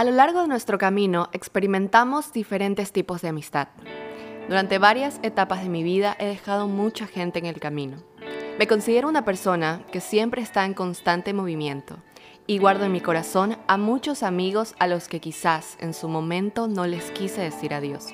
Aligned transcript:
A 0.00 0.04
lo 0.04 0.12
largo 0.12 0.40
de 0.40 0.48
nuestro 0.48 0.78
camino 0.78 1.28
experimentamos 1.34 2.32
diferentes 2.32 2.90
tipos 2.90 3.20
de 3.20 3.28
amistad. 3.28 3.68
Durante 4.48 4.78
varias 4.78 5.20
etapas 5.22 5.62
de 5.62 5.68
mi 5.68 5.82
vida 5.82 6.16
he 6.18 6.24
dejado 6.24 6.68
mucha 6.68 7.06
gente 7.06 7.38
en 7.38 7.44
el 7.44 7.60
camino. 7.60 7.98
Me 8.58 8.66
considero 8.66 9.10
una 9.10 9.26
persona 9.26 9.84
que 9.92 10.00
siempre 10.00 10.40
está 10.40 10.64
en 10.64 10.72
constante 10.72 11.34
movimiento 11.34 11.98
y 12.46 12.56
guardo 12.56 12.86
en 12.86 12.92
mi 12.92 13.02
corazón 13.02 13.58
a 13.66 13.76
muchos 13.76 14.22
amigos 14.22 14.74
a 14.78 14.86
los 14.86 15.06
que 15.06 15.20
quizás 15.20 15.76
en 15.80 15.92
su 15.92 16.08
momento 16.08 16.66
no 16.66 16.86
les 16.86 17.10
quise 17.10 17.42
decir 17.42 17.74
adiós. 17.74 18.06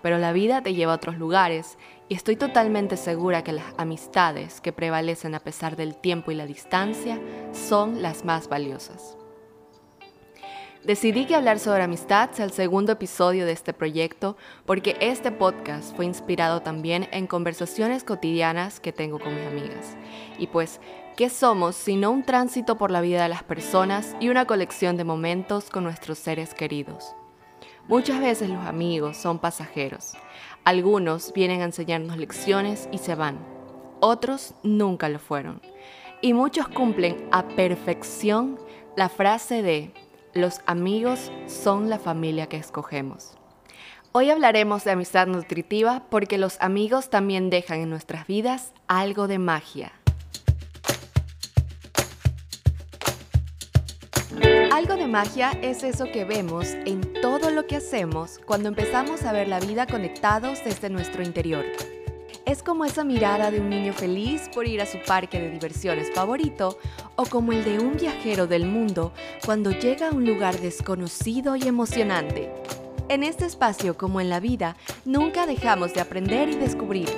Pero 0.00 0.16
la 0.16 0.32
vida 0.32 0.62
te 0.62 0.72
lleva 0.72 0.92
a 0.92 0.96
otros 0.96 1.18
lugares 1.18 1.76
y 2.08 2.14
estoy 2.14 2.36
totalmente 2.36 2.96
segura 2.96 3.44
que 3.44 3.52
las 3.52 3.74
amistades 3.76 4.62
que 4.62 4.72
prevalecen 4.72 5.34
a 5.34 5.40
pesar 5.40 5.76
del 5.76 5.96
tiempo 5.96 6.30
y 6.30 6.34
la 6.34 6.46
distancia 6.46 7.20
son 7.52 8.00
las 8.00 8.24
más 8.24 8.48
valiosas. 8.48 9.18
Decidí 10.84 11.24
que 11.24 11.34
hablar 11.34 11.58
sobre 11.60 11.82
amistad 11.82 12.32
sea 12.32 12.44
el 12.44 12.52
segundo 12.52 12.92
episodio 12.92 13.46
de 13.46 13.52
este 13.52 13.72
proyecto 13.72 14.36
porque 14.66 14.98
este 15.00 15.32
podcast 15.32 15.96
fue 15.96 16.04
inspirado 16.04 16.60
también 16.60 17.08
en 17.10 17.26
conversaciones 17.26 18.04
cotidianas 18.04 18.80
que 18.80 18.92
tengo 18.92 19.18
con 19.18 19.34
mis 19.34 19.46
amigas. 19.46 19.96
Y 20.38 20.48
pues, 20.48 20.80
¿qué 21.16 21.30
somos 21.30 21.74
sino 21.74 22.10
un 22.10 22.22
tránsito 22.22 22.76
por 22.76 22.90
la 22.90 23.00
vida 23.00 23.22
de 23.22 23.30
las 23.30 23.42
personas 23.42 24.14
y 24.20 24.28
una 24.28 24.44
colección 24.44 24.98
de 24.98 25.04
momentos 25.04 25.70
con 25.70 25.84
nuestros 25.84 26.18
seres 26.18 26.52
queridos? 26.52 27.14
Muchas 27.88 28.20
veces 28.20 28.50
los 28.50 28.66
amigos 28.66 29.16
son 29.16 29.38
pasajeros. 29.38 30.12
Algunos 30.64 31.32
vienen 31.32 31.62
a 31.62 31.64
enseñarnos 31.64 32.18
lecciones 32.18 32.90
y 32.92 32.98
se 32.98 33.14
van. 33.14 33.38
Otros 34.00 34.52
nunca 34.62 35.08
lo 35.08 35.18
fueron. 35.18 35.62
Y 36.20 36.34
muchos 36.34 36.68
cumplen 36.68 37.26
a 37.32 37.48
perfección 37.48 38.58
la 38.96 39.08
frase 39.08 39.62
de 39.62 39.94
los 40.34 40.60
amigos 40.66 41.30
son 41.46 41.88
la 41.88 41.98
familia 41.98 42.48
que 42.48 42.56
escogemos. 42.56 43.34
Hoy 44.12 44.30
hablaremos 44.30 44.84
de 44.84 44.92
amistad 44.92 45.26
nutritiva 45.26 46.04
porque 46.10 46.38
los 46.38 46.60
amigos 46.60 47.10
también 47.10 47.50
dejan 47.50 47.80
en 47.80 47.90
nuestras 47.90 48.26
vidas 48.26 48.72
algo 48.86 49.28
de 49.28 49.38
magia. 49.38 49.92
Algo 54.72 54.96
de 54.96 55.06
magia 55.06 55.52
es 55.62 55.84
eso 55.84 56.06
que 56.10 56.24
vemos 56.24 56.68
en 56.84 57.00
todo 57.20 57.50
lo 57.50 57.66
que 57.66 57.76
hacemos 57.76 58.40
cuando 58.44 58.68
empezamos 58.68 59.22
a 59.22 59.32
ver 59.32 59.46
la 59.46 59.60
vida 59.60 59.86
conectados 59.86 60.64
desde 60.64 60.90
nuestro 60.90 61.22
interior. 61.22 61.64
Es 62.46 62.62
como 62.62 62.84
esa 62.84 63.04
mirada 63.04 63.50
de 63.50 63.58
un 63.58 63.70
niño 63.70 63.94
feliz 63.94 64.50
por 64.52 64.66
ir 64.66 64.82
a 64.82 64.86
su 64.86 64.98
parque 64.98 65.40
de 65.40 65.50
diversiones 65.50 66.10
favorito 66.12 66.78
o 67.16 67.24
como 67.24 67.52
el 67.52 67.64
de 67.64 67.78
un 67.78 67.96
viajero 67.96 68.46
del 68.46 68.66
mundo 68.66 69.14
cuando 69.46 69.70
llega 69.70 70.10
a 70.10 70.12
un 70.12 70.26
lugar 70.26 70.60
desconocido 70.60 71.56
y 71.56 71.62
emocionante. 71.62 72.52
En 73.08 73.22
este 73.22 73.46
espacio, 73.46 73.96
como 73.96 74.20
en 74.20 74.28
la 74.28 74.40
vida, 74.40 74.76
nunca 75.06 75.46
dejamos 75.46 75.94
de 75.94 76.02
aprender 76.02 76.50
y 76.50 76.56
descubrir. 76.56 77.08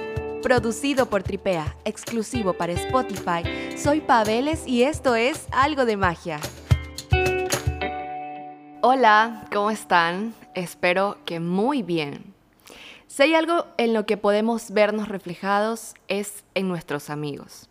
Producido 0.44 1.06
por 1.06 1.24
Tripea, 1.24 1.74
exclusivo 1.84 2.52
para 2.52 2.74
Spotify, 2.74 3.42
soy 3.76 4.02
Paveles 4.02 4.64
y 4.64 4.84
esto 4.84 5.16
es 5.16 5.48
Algo 5.50 5.86
de 5.86 5.96
Magia. 5.96 6.38
Hola, 8.80 9.48
¿cómo 9.52 9.72
están? 9.72 10.34
Espero 10.54 11.18
que 11.24 11.40
muy 11.40 11.82
bien. 11.82 12.35
Si 13.16 13.22
hay 13.22 13.34
algo 13.34 13.64
en 13.78 13.94
lo 13.94 14.04
que 14.04 14.18
podemos 14.18 14.72
vernos 14.72 15.08
reflejados 15.08 15.94
es 16.06 16.44
en 16.54 16.68
nuestros 16.68 17.08
amigos. 17.08 17.66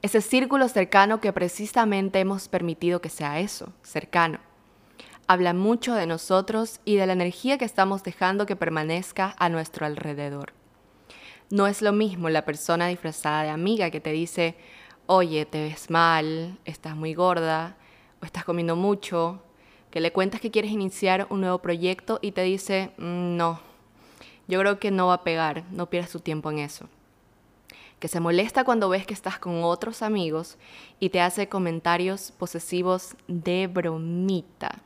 Ese 0.00 0.20
círculo 0.20 0.68
cercano 0.68 1.20
que 1.20 1.32
precisamente 1.32 2.20
hemos 2.20 2.46
permitido 2.46 3.00
que 3.00 3.08
sea 3.08 3.40
eso, 3.40 3.72
cercano. 3.82 4.38
Habla 5.26 5.54
mucho 5.54 5.96
de 5.96 6.06
nosotros 6.06 6.78
y 6.84 6.94
de 6.94 7.04
la 7.04 7.14
energía 7.14 7.58
que 7.58 7.64
estamos 7.64 8.04
dejando 8.04 8.46
que 8.46 8.54
permanezca 8.54 9.34
a 9.40 9.48
nuestro 9.48 9.86
alrededor. 9.86 10.52
No 11.50 11.66
es 11.66 11.82
lo 11.82 11.92
mismo 11.92 12.28
la 12.28 12.44
persona 12.44 12.86
disfrazada 12.86 13.42
de 13.42 13.50
amiga 13.50 13.90
que 13.90 14.00
te 14.00 14.12
dice, 14.12 14.54
oye, 15.06 15.46
te 15.46 15.68
ves 15.68 15.90
mal, 15.90 16.60
estás 16.64 16.94
muy 16.94 17.12
gorda, 17.12 17.76
o 18.22 18.24
estás 18.24 18.44
comiendo 18.44 18.76
mucho, 18.76 19.42
que 19.90 19.98
le 19.98 20.12
cuentas 20.12 20.40
que 20.40 20.52
quieres 20.52 20.70
iniciar 20.70 21.26
un 21.28 21.40
nuevo 21.40 21.58
proyecto 21.58 22.20
y 22.22 22.30
te 22.30 22.42
dice, 22.42 22.92
mm, 22.98 23.36
no, 23.36 23.66
yo 24.48 24.60
creo 24.60 24.78
que 24.78 24.90
no 24.90 25.08
va 25.08 25.14
a 25.14 25.24
pegar, 25.24 25.64
no 25.70 25.90
pierdas 25.90 26.12
tu 26.12 26.20
tiempo 26.20 26.50
en 26.50 26.58
eso. 26.58 26.88
Que 27.98 28.08
se 28.08 28.20
molesta 28.20 28.64
cuando 28.64 28.88
ves 28.88 29.06
que 29.06 29.14
estás 29.14 29.38
con 29.38 29.64
otros 29.64 30.02
amigos 30.02 30.58
y 31.00 31.10
te 31.10 31.20
hace 31.20 31.48
comentarios 31.48 32.32
posesivos 32.38 33.16
de 33.26 33.66
bromita. 33.66 34.80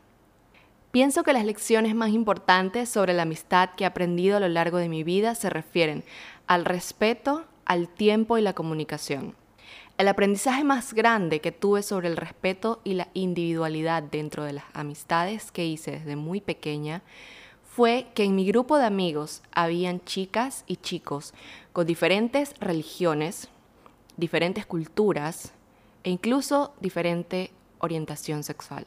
Pienso 0.92 1.22
que 1.22 1.32
las 1.32 1.44
lecciones 1.44 1.94
más 1.94 2.10
importantes 2.10 2.88
sobre 2.88 3.12
la 3.12 3.22
amistad 3.22 3.70
que 3.76 3.84
he 3.84 3.86
aprendido 3.86 4.36
a 4.36 4.40
lo 4.40 4.48
largo 4.48 4.78
de 4.78 4.88
mi 4.88 5.04
vida 5.04 5.34
se 5.34 5.50
refieren 5.50 6.04
al 6.46 6.64
respeto, 6.64 7.44
al 7.64 7.88
tiempo 7.88 8.38
y 8.38 8.42
la 8.42 8.54
comunicación. 8.54 9.36
El 9.98 10.08
aprendizaje 10.08 10.64
más 10.64 10.94
grande 10.94 11.40
que 11.40 11.52
tuve 11.52 11.82
sobre 11.82 12.08
el 12.08 12.16
respeto 12.16 12.80
y 12.84 12.94
la 12.94 13.08
individualidad 13.12 14.02
dentro 14.02 14.44
de 14.44 14.54
las 14.54 14.64
amistades 14.72 15.52
que 15.52 15.66
hice 15.66 15.92
desde 15.92 16.16
muy 16.16 16.40
pequeña 16.40 17.02
fue 17.80 18.08
que 18.12 18.24
en 18.24 18.36
mi 18.36 18.44
grupo 18.44 18.76
de 18.76 18.84
amigos 18.84 19.40
habían 19.52 20.04
chicas 20.04 20.64
y 20.66 20.76
chicos 20.76 21.32
con 21.72 21.86
diferentes 21.86 22.52
religiones, 22.60 23.48
diferentes 24.18 24.66
culturas 24.66 25.54
e 26.04 26.10
incluso 26.10 26.74
diferente 26.82 27.52
orientación 27.78 28.42
sexual. 28.42 28.84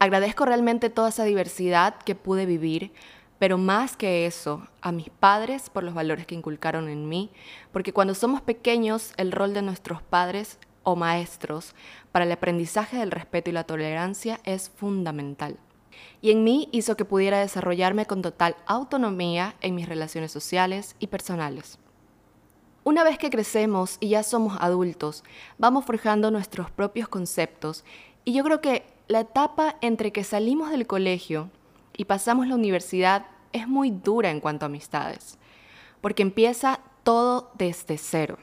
Agradezco 0.00 0.46
realmente 0.46 0.90
toda 0.90 1.10
esa 1.10 1.22
diversidad 1.22 1.94
que 1.98 2.16
pude 2.16 2.44
vivir, 2.44 2.90
pero 3.38 3.56
más 3.56 3.96
que 3.96 4.26
eso, 4.26 4.66
a 4.80 4.90
mis 4.90 5.08
padres 5.08 5.70
por 5.70 5.84
los 5.84 5.94
valores 5.94 6.26
que 6.26 6.34
inculcaron 6.34 6.88
en 6.88 7.08
mí, 7.08 7.30
porque 7.70 7.92
cuando 7.92 8.16
somos 8.16 8.40
pequeños 8.40 9.12
el 9.16 9.30
rol 9.30 9.54
de 9.54 9.62
nuestros 9.62 10.02
padres 10.02 10.58
o 10.82 10.96
maestros 10.96 11.76
para 12.10 12.24
el 12.24 12.32
aprendizaje 12.32 12.96
del 12.96 13.12
respeto 13.12 13.48
y 13.48 13.52
la 13.52 13.62
tolerancia 13.62 14.40
es 14.42 14.70
fundamental 14.70 15.56
y 16.20 16.30
en 16.30 16.44
mí 16.44 16.68
hizo 16.72 16.96
que 16.96 17.04
pudiera 17.04 17.40
desarrollarme 17.40 18.06
con 18.06 18.22
total 18.22 18.56
autonomía 18.66 19.54
en 19.60 19.74
mis 19.74 19.88
relaciones 19.88 20.32
sociales 20.32 20.96
y 20.98 21.08
personales. 21.08 21.78
Una 22.84 23.04
vez 23.04 23.18
que 23.18 23.30
crecemos 23.30 23.98
y 24.00 24.08
ya 24.08 24.22
somos 24.22 24.56
adultos, 24.60 25.22
vamos 25.58 25.84
forjando 25.84 26.30
nuestros 26.30 26.70
propios 26.70 27.08
conceptos 27.08 27.84
y 28.24 28.32
yo 28.32 28.42
creo 28.44 28.60
que 28.60 28.84
la 29.08 29.20
etapa 29.20 29.76
entre 29.80 30.12
que 30.12 30.24
salimos 30.24 30.70
del 30.70 30.86
colegio 30.86 31.50
y 31.96 32.04
pasamos 32.06 32.46
la 32.46 32.54
universidad 32.54 33.26
es 33.52 33.68
muy 33.68 33.90
dura 33.90 34.30
en 34.30 34.40
cuanto 34.40 34.64
a 34.64 34.68
amistades, 34.68 35.38
porque 36.00 36.22
empieza 36.22 36.80
todo 37.02 37.50
desde 37.58 37.98
cero. 37.98 38.38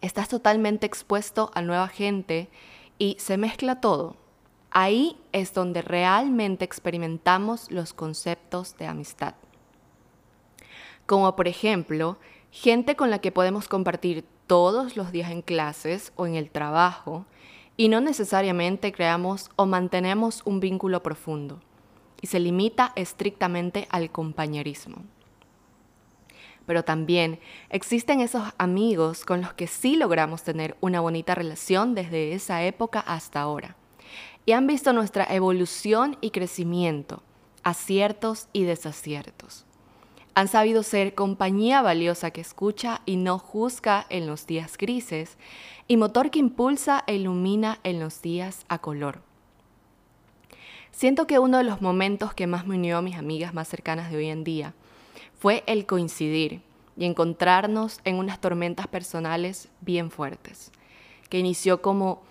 Estás 0.00 0.28
totalmente 0.28 0.86
expuesto 0.86 1.50
a 1.54 1.62
nueva 1.62 1.88
gente 1.88 2.48
y 2.98 3.16
se 3.18 3.36
mezcla 3.36 3.80
todo, 3.80 4.16
Ahí 4.78 5.16
es 5.32 5.54
donde 5.54 5.80
realmente 5.80 6.62
experimentamos 6.66 7.70
los 7.70 7.94
conceptos 7.94 8.76
de 8.76 8.86
amistad. 8.86 9.34
Como 11.06 11.34
por 11.34 11.48
ejemplo, 11.48 12.18
gente 12.50 12.94
con 12.94 13.08
la 13.08 13.20
que 13.20 13.32
podemos 13.32 13.68
compartir 13.68 14.26
todos 14.46 14.94
los 14.94 15.12
días 15.12 15.30
en 15.30 15.40
clases 15.40 16.12
o 16.14 16.26
en 16.26 16.34
el 16.34 16.50
trabajo 16.50 17.24
y 17.78 17.88
no 17.88 18.02
necesariamente 18.02 18.92
creamos 18.92 19.48
o 19.56 19.64
mantenemos 19.64 20.42
un 20.44 20.60
vínculo 20.60 21.02
profundo 21.02 21.62
y 22.20 22.26
se 22.26 22.38
limita 22.38 22.92
estrictamente 22.96 23.88
al 23.88 24.10
compañerismo. 24.10 25.04
Pero 26.66 26.84
también 26.84 27.40
existen 27.70 28.20
esos 28.20 28.42
amigos 28.58 29.24
con 29.24 29.40
los 29.40 29.54
que 29.54 29.68
sí 29.68 29.96
logramos 29.96 30.42
tener 30.42 30.76
una 30.82 31.00
bonita 31.00 31.34
relación 31.34 31.94
desde 31.94 32.34
esa 32.34 32.62
época 32.62 33.00
hasta 33.00 33.40
ahora 33.40 33.74
y 34.44 34.52
han 34.52 34.66
visto 34.66 34.92
nuestra 34.92 35.24
evolución 35.24 36.16
y 36.20 36.30
crecimiento, 36.30 37.22
aciertos 37.62 38.48
y 38.52 38.62
desaciertos. 38.64 39.64
Han 40.34 40.48
sabido 40.48 40.82
ser 40.82 41.14
compañía 41.14 41.80
valiosa 41.82 42.30
que 42.30 42.42
escucha 42.42 43.00
y 43.06 43.16
no 43.16 43.38
juzga 43.38 44.06
en 44.10 44.26
los 44.26 44.46
días 44.46 44.76
grises 44.76 45.38
y 45.88 45.96
motor 45.96 46.30
que 46.30 46.38
impulsa 46.38 47.04
e 47.06 47.16
ilumina 47.16 47.78
en 47.84 48.00
los 48.00 48.20
días 48.20 48.66
a 48.68 48.78
color. 48.78 49.22
Siento 50.92 51.26
que 51.26 51.38
uno 51.38 51.58
de 51.58 51.64
los 51.64 51.82
momentos 51.82 52.34
que 52.34 52.46
más 52.46 52.66
me 52.66 52.76
unió 52.76 52.98
a 52.98 53.02
mis 53.02 53.16
amigas 53.16 53.54
más 53.54 53.68
cercanas 53.68 54.10
de 54.10 54.16
hoy 54.16 54.28
en 54.28 54.44
día 54.44 54.74
fue 55.38 55.64
el 55.66 55.86
coincidir 55.86 56.62
y 56.96 57.04
encontrarnos 57.04 58.00
en 58.04 58.16
unas 58.16 58.40
tormentas 58.40 58.86
personales 58.86 59.68
bien 59.80 60.10
fuertes, 60.10 60.70
que 61.28 61.38
inició 61.38 61.82
como 61.82 62.22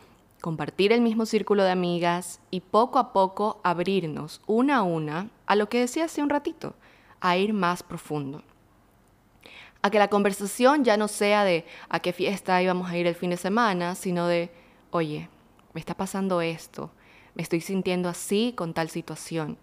compartir 0.45 0.91
el 0.91 1.01
mismo 1.01 1.25
círculo 1.25 1.63
de 1.63 1.71
amigas 1.71 2.39
y 2.51 2.59
poco 2.59 2.99
a 2.99 3.13
poco 3.13 3.59
abrirnos 3.63 4.41
una 4.45 4.75
a 4.77 4.83
una 4.83 5.31
a 5.47 5.55
lo 5.55 5.69
que 5.69 5.79
decía 5.79 6.05
hace 6.05 6.21
un 6.21 6.29
ratito, 6.29 6.75
a 7.19 7.35
ir 7.35 7.51
más 7.51 7.81
profundo. 7.81 8.43
A 9.81 9.89
que 9.89 9.97
la 9.97 10.07
conversación 10.07 10.83
ya 10.83 10.97
no 10.97 11.07
sea 11.07 11.45
de 11.45 11.65
a 11.89 11.99
qué 11.99 12.13
fiesta 12.13 12.61
íbamos 12.61 12.91
a 12.91 12.95
ir 12.95 13.07
el 13.07 13.15
fin 13.15 13.31
de 13.31 13.37
semana, 13.37 13.95
sino 13.95 14.27
de, 14.27 14.51
oye, 14.91 15.29
me 15.73 15.79
está 15.79 15.95
pasando 15.95 16.41
esto, 16.41 16.91
me 17.33 17.41
estoy 17.41 17.61
sintiendo 17.61 18.07
así 18.07 18.53
con 18.55 18.75
tal 18.75 18.91
situación. 18.91 19.57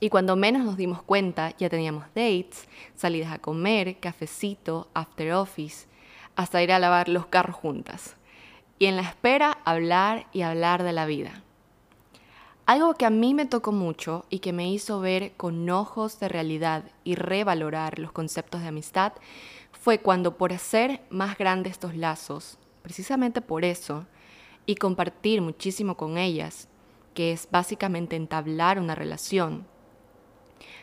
Y 0.00 0.08
cuando 0.08 0.34
menos 0.34 0.64
nos 0.64 0.76
dimos 0.76 1.00
cuenta, 1.00 1.56
ya 1.58 1.70
teníamos 1.70 2.06
dates, 2.08 2.66
salidas 2.96 3.30
a 3.30 3.38
comer, 3.38 4.00
cafecito, 4.00 4.88
after 4.94 5.32
office, 5.34 5.86
hasta 6.34 6.60
ir 6.60 6.72
a 6.72 6.80
lavar 6.80 7.08
los 7.08 7.26
carros 7.26 7.54
juntas. 7.54 8.16
Y 8.78 8.86
en 8.86 8.96
la 8.96 9.02
espera, 9.02 9.58
hablar 9.64 10.26
y 10.32 10.42
hablar 10.42 10.82
de 10.82 10.92
la 10.92 11.06
vida. 11.06 11.42
Algo 12.66 12.94
que 12.94 13.06
a 13.06 13.10
mí 13.10 13.32
me 13.32 13.46
tocó 13.46 13.72
mucho 13.72 14.26
y 14.28 14.40
que 14.40 14.52
me 14.52 14.70
hizo 14.70 15.00
ver 15.00 15.32
con 15.36 15.68
ojos 15.70 16.20
de 16.20 16.28
realidad 16.28 16.84
y 17.02 17.14
revalorar 17.14 17.98
los 17.98 18.12
conceptos 18.12 18.60
de 18.60 18.68
amistad 18.68 19.14
fue 19.72 20.00
cuando 20.00 20.36
por 20.36 20.52
hacer 20.52 21.00
más 21.08 21.38
grandes 21.38 21.72
estos 21.72 21.96
lazos, 21.96 22.58
precisamente 22.82 23.40
por 23.40 23.64
eso, 23.64 24.06
y 24.66 24.74
compartir 24.74 25.40
muchísimo 25.40 25.96
con 25.96 26.18
ellas, 26.18 26.68
que 27.14 27.32
es 27.32 27.48
básicamente 27.50 28.16
entablar 28.16 28.78
una 28.78 28.94
relación, 28.94 29.66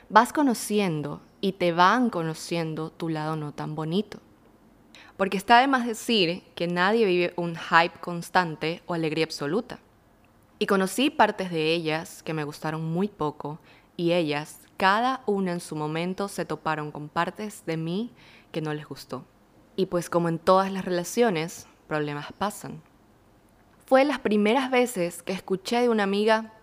vas 0.10 0.34
conociendo 0.34 1.22
y 1.40 1.54
te 1.54 1.72
van 1.72 2.10
conociendo 2.10 2.90
tu 2.90 3.10
lado 3.10 3.36
no 3.36 3.54
tan 3.54 3.76
bonito. 3.76 4.20
Porque 5.18 5.38
está 5.38 5.60
de 5.62 5.68
más 5.68 5.86
decir 5.86 6.44
que 6.56 6.68
nadie 6.68 7.06
vive 7.06 7.34
un 7.38 7.56
hype 7.56 8.00
constante 8.02 8.82
o 8.86 8.94
alegría 8.94 9.26
absoluta. 9.26 9.80
Y 10.60 10.66
conocí 10.66 11.10
partes 11.10 11.52
de 11.52 11.74
ellas 11.74 12.22
que 12.24 12.34
me 12.34 12.44
gustaron 12.44 12.84
muy 12.84 13.08
poco 13.08 13.60
y 13.98 14.12
ellas, 14.12 14.60
cada 14.78 15.22
una 15.26 15.54
en 15.54 15.62
su 15.62 15.76
momento, 15.76 16.28
se 16.28 16.46
toparon 16.46 16.92
con 16.92 17.08
partes 17.08 17.66
de 17.66 17.78
mí 17.78 18.12
que 18.52 18.62
no 18.62 18.74
les 18.74 18.88
gustó. 18.88 19.26
Y 19.78 19.86
pues 19.86 20.10
como 20.10 20.28
en 20.28 20.40
todas 20.40 20.72
las 20.72 20.84
relaciones, 20.84 21.68
problemas 21.88 22.34
pasan. 22.34 22.82
Fue 23.86 24.04
las 24.04 24.20
primeras 24.20 24.72
veces 24.72 25.24
que 25.24 25.34
escuché 25.34 25.82
de 25.82 25.90
una 25.90 26.04
amiga, 26.04 26.54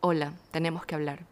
hola, 0.00 0.32
tenemos 0.50 0.86
que 0.86 0.94
hablar. 0.94 1.26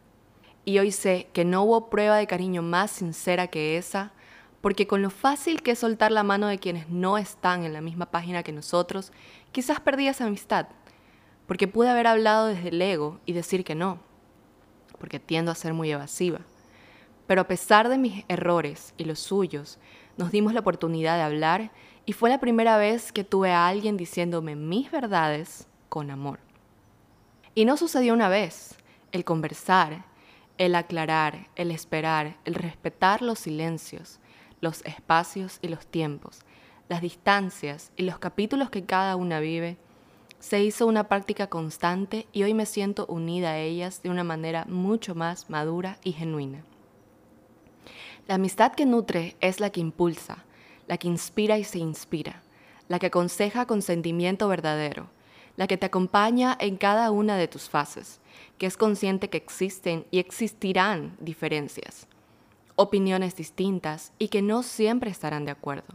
Y 0.65 0.79
hoy 0.79 0.93
sé 0.93 1.29
que 1.33 1.45
no 1.45 1.63
hubo 1.63 1.91
prueba 1.91 2.17
de 2.17 2.27
cariño 2.27 2.63
más 2.63 2.91
sincera 2.91 3.49
que 3.49 3.77
esa, 3.77 4.13
porque 4.61 4.87
con 4.87 5.03
lo 5.03 5.11
fácil 5.11 5.63
que 5.63 5.73
es 5.73 5.79
soltar 5.79 6.13
la 6.13 6.23
mano 6.23 6.47
de 6.47 6.59
quienes 6.59 6.89
no 6.89 7.19
están 7.19 7.65
en 7.65 7.73
la 7.73 7.81
misma 7.81 8.07
página 8.07 8.43
que 8.43 8.53
nosotros, 8.53 9.13
quizás 9.53 9.81
perdí 9.81 10.09
esa 10.09 10.27
amistad, 10.27 10.67
porque 11.47 11.69
pude 11.69 11.89
haber 11.89 12.07
hablado 12.07 12.47
desde 12.47 12.69
el 12.69 12.81
ego 12.81 13.21
y 13.27 13.33
decir 13.33 13.65
que 13.65 13.75
no, 13.75 13.99
porque 14.99 15.19
tiendo 15.19 15.51
a 15.51 15.55
ser 15.55 15.73
muy 15.73 15.91
evasiva. 15.91 16.41
Pero 17.27 17.43
a 17.43 17.49
pesar 17.49 17.89
de 17.89 17.99
mis 17.99 18.25
errores 18.29 18.93
y 18.99 19.05
los 19.05 19.21
suyos, 19.21 19.79
nos 20.17 20.33
dimos 20.33 20.53
la 20.53 20.61
oportunidad 20.61 21.17
de 21.17 21.23
hablar 21.23 21.71
y 22.05 22.13
fue 22.13 22.29
la 22.29 22.41
primera 22.41 22.77
vez 22.77 23.13
que 23.13 23.25
tuve 23.25 23.53
a 23.53 23.69
alguien 23.69 23.97
diciéndome 23.97 24.57
mis 24.57 24.91
verdades 24.91 25.69
con 25.89 26.11
amor. 26.11 26.41
Y 27.55 27.65
no 27.65 27.77
sucedió 27.77 28.15
una 28.15 28.29
vez. 28.29 28.77
El 29.13 29.25
conversar, 29.25 30.05
el 30.59 30.75
aclarar, 30.75 31.49
el 31.57 31.71
esperar, 31.71 32.37
el 32.45 32.55
respetar 32.55 33.23
los 33.23 33.41
silencios, 33.41 34.21
los 34.61 34.85
espacios 34.85 35.59
y 35.63 35.69
los 35.69 35.87
tiempos, 35.87 36.41
las 36.89 37.01
distancias 37.01 37.93
y 37.97 38.03
los 38.03 38.19
capítulos 38.19 38.71
que 38.71 38.85
cada 38.85 39.17
una 39.17 39.41
vive, 39.41 39.77
se 40.39 40.63
hizo 40.63 40.87
una 40.87 41.05
práctica 41.05 41.49
constante 41.49 42.27
y 42.33 42.43
hoy 42.43 42.55
me 42.55 42.67
siento 42.67 43.07
unida 43.07 43.51
a 43.51 43.59
ellas 43.59 44.03
de 44.03 44.11
una 44.11 44.25
manera 44.25 44.65
mucho 44.67 45.15
más 45.15 45.51
madura 45.51 45.99
y 46.03 46.13
genuina. 46.13 46.65
La 48.27 48.37
amistad 48.37 48.73
que 48.73 48.87
nutre 48.87 49.37
es 49.41 49.61
la 49.61 49.71
que 49.71 49.81
impulsa, 49.81 50.45
la 50.87 50.97
que 50.97 51.09
inspira 51.09 51.59
y 51.59 51.65
se 51.65 51.79
inspira, 51.79 52.43
la 52.89 52.99
que 52.99 53.07
aconseja 53.07 53.67
con 53.67 53.83
sentimiento 53.83 54.49
verdadero, 54.49 55.09
la 55.57 55.67
que 55.67 55.77
te 55.77 55.87
acompaña 55.87 56.57
en 56.59 56.77
cada 56.77 57.11
una 57.11 57.37
de 57.37 57.49
tus 57.49 57.69
fases, 57.69 58.21
que 58.57 58.67
es 58.67 58.77
consciente 58.77 59.29
que 59.29 59.37
existen 59.37 60.07
y 60.11 60.19
existirán 60.19 61.17
diferencias, 61.21 62.07
opiniones 62.77 63.37
distintas 63.37 64.13
y 64.19 64.29
que 64.29 64.43
no 64.43 64.63
siempre 64.63 65.11
estarán 65.11 65.45
de 65.45 65.53
acuerdo. 65.53 65.95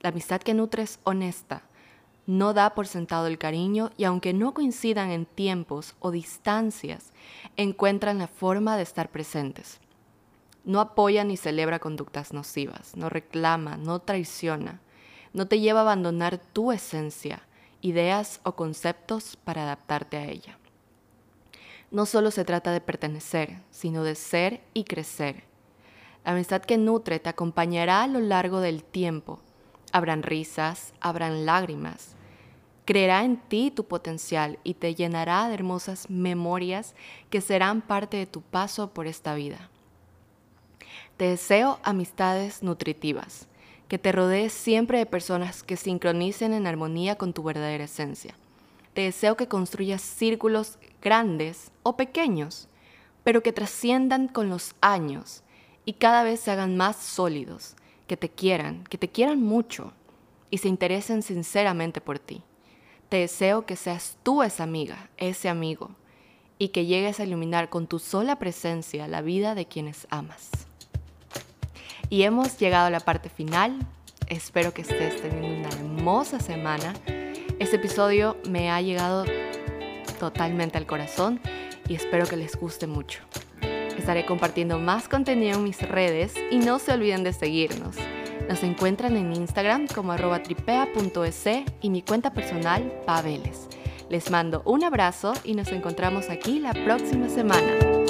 La 0.00 0.10
amistad 0.10 0.40
que 0.40 0.54
nutre 0.54 0.82
es 0.82 0.98
honesta, 1.04 1.62
no 2.26 2.54
da 2.54 2.74
por 2.74 2.86
sentado 2.86 3.26
el 3.26 3.38
cariño 3.38 3.90
y 3.96 4.04
aunque 4.04 4.32
no 4.32 4.54
coincidan 4.54 5.10
en 5.10 5.26
tiempos 5.26 5.94
o 5.98 6.10
distancias, 6.12 7.12
encuentran 7.56 8.18
la 8.18 8.28
forma 8.28 8.76
de 8.76 8.84
estar 8.84 9.10
presentes. 9.10 9.80
No 10.64 10.80
apoya 10.80 11.24
ni 11.24 11.36
celebra 11.36 11.80
conductas 11.80 12.32
nocivas, 12.32 12.96
no 12.96 13.08
reclama, 13.08 13.76
no 13.76 13.98
traiciona, 13.98 14.80
no 15.32 15.48
te 15.48 15.58
lleva 15.58 15.80
a 15.80 15.82
abandonar 15.82 16.38
tu 16.38 16.70
esencia, 16.70 17.42
ideas 17.80 18.40
o 18.44 18.54
conceptos 18.54 19.36
para 19.36 19.64
adaptarte 19.64 20.16
a 20.16 20.26
ella. 20.26 20.58
No 21.90 22.06
solo 22.06 22.30
se 22.30 22.44
trata 22.44 22.70
de 22.70 22.80
pertenecer, 22.80 23.60
sino 23.70 24.04
de 24.04 24.14
ser 24.14 24.62
y 24.72 24.84
crecer. 24.84 25.42
La 26.24 26.32
amistad 26.32 26.62
que 26.62 26.78
nutre 26.78 27.18
te 27.18 27.28
acompañará 27.28 28.04
a 28.04 28.06
lo 28.06 28.20
largo 28.20 28.60
del 28.60 28.84
tiempo. 28.84 29.40
Habrán 29.92 30.22
risas, 30.22 30.94
habrán 31.00 31.46
lágrimas. 31.46 32.14
Creerá 32.84 33.24
en 33.24 33.36
ti 33.36 33.72
tu 33.72 33.84
potencial 33.84 34.58
y 34.62 34.74
te 34.74 34.94
llenará 34.94 35.48
de 35.48 35.54
hermosas 35.54 36.10
memorias 36.10 36.94
que 37.28 37.40
serán 37.40 37.80
parte 37.80 38.16
de 38.16 38.26
tu 38.26 38.40
paso 38.40 38.90
por 38.90 39.06
esta 39.06 39.34
vida. 39.34 39.68
Te 41.16 41.26
deseo 41.26 41.80
amistades 41.82 42.62
nutritivas, 42.62 43.48
que 43.88 43.98
te 43.98 44.12
rodees 44.12 44.52
siempre 44.52 44.98
de 44.98 45.06
personas 45.06 45.62
que 45.62 45.76
sincronicen 45.76 46.52
en 46.52 46.66
armonía 46.66 47.16
con 47.16 47.32
tu 47.32 47.42
verdadera 47.42 47.84
esencia. 47.84 48.34
Te 48.94 49.02
deseo 49.02 49.36
que 49.36 49.48
construyas 49.48 50.02
círculos 50.02 50.78
grandes 51.00 51.72
o 51.82 51.96
pequeños, 51.96 52.68
pero 53.24 53.42
que 53.42 53.52
trasciendan 53.52 54.28
con 54.28 54.48
los 54.48 54.74
años 54.80 55.42
y 55.84 55.94
cada 55.94 56.22
vez 56.22 56.40
se 56.40 56.50
hagan 56.50 56.76
más 56.76 56.96
sólidos, 56.96 57.74
que 58.06 58.16
te 58.16 58.28
quieran, 58.28 58.84
que 58.84 58.98
te 58.98 59.08
quieran 59.08 59.42
mucho 59.42 59.92
y 60.50 60.58
se 60.58 60.68
interesen 60.68 61.22
sinceramente 61.22 62.00
por 62.00 62.18
ti. 62.18 62.42
Te 63.08 63.18
deseo 63.18 63.66
que 63.66 63.76
seas 63.76 64.16
tú 64.22 64.42
esa 64.42 64.64
amiga, 64.64 65.10
ese 65.16 65.48
amigo, 65.48 65.90
y 66.58 66.68
que 66.68 66.86
llegues 66.86 67.20
a 67.20 67.24
iluminar 67.24 67.68
con 67.68 67.86
tu 67.86 67.98
sola 67.98 68.36
presencia 68.36 69.08
la 69.08 69.20
vida 69.20 69.54
de 69.54 69.66
quienes 69.66 70.06
amas. 70.10 70.50
Y 72.08 72.22
hemos 72.22 72.58
llegado 72.58 72.86
a 72.86 72.90
la 72.90 73.00
parte 73.00 73.28
final. 73.28 73.78
Espero 74.28 74.72
que 74.72 74.82
estés 74.82 75.20
teniendo 75.20 75.68
una 75.68 75.68
hermosa 75.76 76.38
semana. 76.40 76.94
Este 77.58 77.76
episodio 77.76 78.36
me 78.48 78.70
ha 78.70 78.80
llegado 78.80 79.24
totalmente 80.20 80.78
al 80.78 80.86
corazón 80.86 81.40
y 81.88 81.94
espero 81.94 82.26
que 82.26 82.36
les 82.36 82.54
guste 82.56 82.86
mucho. 82.86 83.20
Estaré 84.02 84.26
compartiendo 84.26 84.80
más 84.80 85.08
contenido 85.08 85.58
en 85.58 85.62
mis 85.62 85.80
redes 85.80 86.34
y 86.50 86.58
no 86.58 86.80
se 86.80 86.90
olviden 86.90 87.22
de 87.22 87.32
seguirnos. 87.32 87.94
Nos 88.48 88.64
encuentran 88.64 89.16
en 89.16 89.32
Instagram 89.32 89.86
como 89.86 90.10
arroba 90.10 90.42
tripea.es 90.42 91.44
y 91.80 91.88
mi 91.88 92.02
cuenta 92.02 92.32
personal 92.32 92.82
Paveles. 93.06 93.68
Les 94.10 94.28
mando 94.32 94.62
un 94.64 94.82
abrazo 94.82 95.34
y 95.44 95.54
nos 95.54 95.68
encontramos 95.68 96.30
aquí 96.30 96.58
la 96.58 96.72
próxima 96.72 97.28
semana. 97.28 98.01